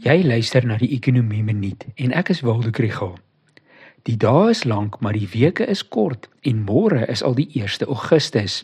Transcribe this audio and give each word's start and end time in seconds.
Jy 0.00 0.22
luister 0.24 0.64
na 0.64 0.78
die 0.80 0.88
Ekonomie 0.96 1.42
Minuut 1.44 1.84
en 2.00 2.14
ek 2.16 2.30
is 2.32 2.40
Waldo 2.40 2.70
Krügel. 2.72 3.12
Die 4.08 4.16
dae 4.16 4.48
is 4.50 4.64
lank, 4.64 4.96
maar 5.04 5.12
die 5.12 5.28
weke 5.28 5.66
is 5.68 5.82
kort 5.84 6.30
en 6.48 6.62
môre 6.64 7.04
is 7.12 7.22
al 7.22 7.36
die 7.36 7.46
1 7.60 7.84
Augustus. 7.84 8.62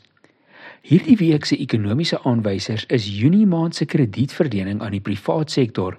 Hierdie 0.83 1.19
week 1.21 1.45
se 1.45 1.59
ekonomiese 1.61 2.19
aanwysers 2.25 2.87
is 2.89 3.11
Junie 3.13 3.47
maand 3.47 3.77
se 3.77 3.85
kredietverlening 3.85 4.81
aan 4.81 4.97
die 4.97 5.05
privaat 5.05 5.53
sektor, 5.53 5.99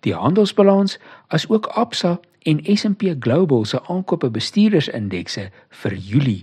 die 0.00 0.16
handelsbalans, 0.16 0.96
asook 1.28 1.68
Absa 1.76 2.16
en 2.48 2.64
S&P 2.64 3.12
Global 3.20 3.68
se 3.68 3.78
aankope 3.92 4.32
bestuurdersindekse 4.32 5.50
vir 5.84 5.94
Julie. 5.94 6.42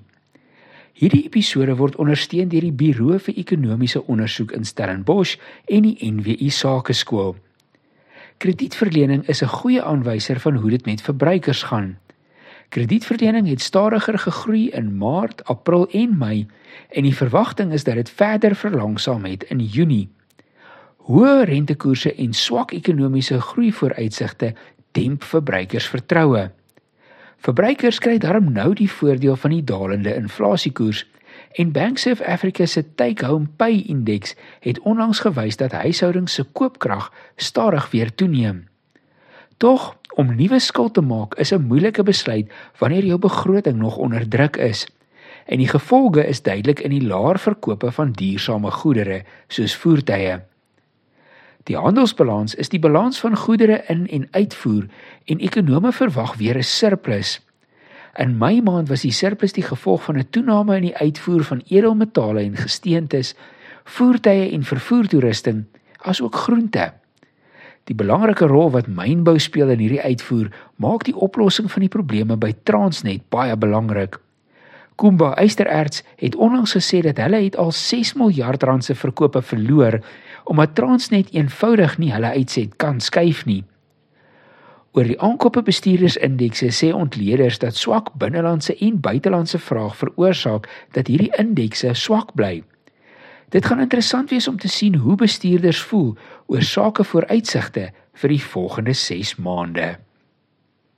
Hierdie 0.94 1.26
episode 1.26 1.76
word 1.82 1.98
ondersteun 1.98 2.54
deur 2.54 2.62
die 2.62 2.78
Buro 2.78 3.18
vir 3.18 3.42
Ekonomiese 3.42 4.06
Onderzoek 4.06 4.54
in 4.54 4.64
Stellenbosch 4.64 5.40
en 5.66 5.90
die 5.90 5.98
NWI 5.98 6.54
Sakeskool. 6.54 7.40
Kredietverlening 8.40 9.28
is 9.28 9.42
'n 9.44 9.52
goeie 9.52 9.84
aanwyser 9.84 10.40
van 10.40 10.56
hoe 10.56 10.70
dit 10.70 10.86
met 10.86 11.02
verbruikers 11.02 11.64
gaan. 11.64 11.98
Kredietverlening 12.70 13.48
het 13.48 13.62
stadiger 13.62 14.20
gegroei 14.20 14.70
in 14.70 14.98
Maart, 14.98 15.44
April 15.46 15.90
en 15.90 16.18
Mei 16.18 16.48
en 16.90 17.04
die 17.04 17.16
verwagting 17.16 17.74
is 17.74 17.84
dat 17.84 17.96
dit 17.96 18.10
verder 18.10 18.56
verlangsaam 18.56 19.26
het 19.26 19.44
in 19.44 19.60
Junie. 19.60 20.10
Hoë 20.98 21.44
rentekoerse 21.44 22.16
en 22.16 22.34
swak 22.34 22.72
ekonomiese 22.72 23.42
groeivooruitsigte 23.42 24.54
demp 24.92 25.24
verbruikersvertroue. 25.24 26.52
Verbruikers 27.38 28.00
kry 28.00 28.18
daarom 28.18 28.52
nou 28.52 28.74
die 28.74 28.92
voordeel 28.92 29.36
van 29.36 29.50
die 29.50 29.64
dalende 29.64 30.16
inflasiekoers 30.16 31.06
En 31.52 31.72
Bank 31.72 32.06
of 32.06 32.22
Africa 32.22 32.66
se 32.66 32.96
take-home 32.96 33.48
pay 33.56 33.84
indeks 33.88 34.36
het 34.60 34.80
onlangs 34.80 35.20
gewys 35.20 35.58
dat 35.58 35.72
huishoudings 35.72 36.34
se 36.34 36.44
koopkrag 36.44 37.14
stadig 37.36 37.92
weer 37.92 38.16
toeneem. 38.16 38.68
Tog, 39.58 39.98
om 40.14 40.36
nuwe 40.36 40.60
skuld 40.60 40.94
te 40.94 41.02
maak 41.02 41.36
is 41.36 41.52
'n 41.52 41.68
moeilike 41.68 42.04
besluit 42.04 42.52
wanneer 42.78 43.06
jou 43.06 43.20
begroting 43.20 43.78
nog 43.78 43.98
onder 43.98 44.28
druk 44.30 44.56
is. 44.56 44.88
En 45.46 45.58
die 45.58 45.68
gevolge 45.68 46.28
is 46.28 46.42
duidelik 46.42 46.80
in 46.80 46.90
die 46.90 47.08
laer 47.08 47.40
verkope 47.40 47.92
van 47.92 48.12
duursame 48.12 48.72
goedere 48.72 49.24
soos 49.48 49.76
voertuie. 49.76 50.40
Die 51.64 51.78
handelsbalans 51.78 52.56
is 52.56 52.70
die 52.70 52.80
balans 52.80 53.20
van 53.20 53.38
goedere 53.38 53.84
in 53.88 54.08
en 54.08 54.28
uitvoer 54.32 54.86
en 55.26 55.40
ekonome 55.40 55.92
verwag 55.92 56.36
weer 56.36 56.58
'n 56.58 56.64
surplus. 56.64 57.49
In 58.20 58.38
Mei 58.38 58.60
maand 58.62 58.90
was 58.92 59.06
die 59.08 59.14
surplus 59.16 59.54
die 59.56 59.64
gevolg 59.64 60.04
van 60.04 60.18
'n 60.18 60.28
toename 60.30 60.76
in 60.76 60.82
die 60.82 60.98
uitvoer 60.98 61.44
van 61.44 61.62
edelmetale 61.68 62.42
en 62.42 62.56
gesteentes, 62.56 63.36
voertuie 63.84 64.52
en 64.52 64.64
vervoertoerusting, 64.64 65.64
asook 65.98 66.36
groente. 66.36 66.94
Die 67.84 67.96
belangrike 67.96 68.46
rol 68.46 68.72
wat 68.72 68.88
mynbou 68.88 69.40
speel 69.40 69.70
in 69.70 69.80
hierdie 69.80 70.02
uitvoer, 70.02 70.52
maak 70.76 71.04
die 71.04 71.16
oplossing 71.16 71.72
van 71.72 71.80
die 71.80 71.90
probleme 71.90 72.38
by 72.38 72.54
Transnet 72.64 73.30
baie 73.30 73.58
belangrik. 73.58 74.20
Kumba 74.96 75.36
Eystererts 75.36 76.04
het 76.16 76.36
onlangs 76.36 76.76
gesê 76.76 77.00
dat 77.02 77.18
hulle 77.18 77.44
het 77.44 77.56
al 77.56 77.72
6 77.72 78.14
miljard 78.14 78.64
rand 78.64 78.84
se 78.84 78.96
verkope 78.96 79.42
verloor 79.42 80.04
omdat 80.44 80.76
Transnet 80.76 81.32
eenvoudig 81.32 81.98
nie 81.98 82.12
hulle 82.14 82.32
uitset 82.36 82.76
kan 82.76 83.00
skuif 83.00 83.46
nie. 83.46 83.64
Oor 84.92 85.06
die 85.06 85.20
aankope 85.22 85.62
bestuurdersindekse 85.62 86.72
sê 86.74 86.90
ontleeders 86.98 87.60
dat 87.62 87.78
swak 87.78 88.10
binnelandse 88.18 88.74
en 88.82 88.98
buitelandse 89.00 89.60
vraag 89.62 89.96
veroorsaak 90.00 90.70
dat 90.98 91.08
hierdie 91.08 91.32
indekse 91.38 91.94
swak 91.94 92.34
bly. 92.34 92.64
Dit 93.54 93.66
gaan 93.66 93.82
interessant 93.82 94.30
wees 94.30 94.48
om 94.48 94.58
te 94.58 94.70
sien 94.70 94.96
hoe 94.96 95.16
bestuurders 95.16 95.82
voel 95.82 96.16
oor 96.48 96.66
sake 96.66 97.04
vooruitsigte 97.04 97.90
vir 98.22 98.34
die 98.34 98.44
volgende 98.44 98.94
6 98.94 99.36
maande. 99.36 99.98